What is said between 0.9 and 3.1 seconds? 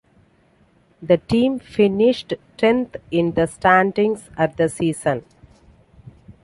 The team finished tenth